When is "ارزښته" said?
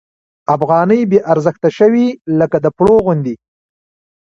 1.33-1.69